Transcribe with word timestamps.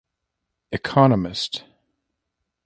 Economist. 0.71 1.63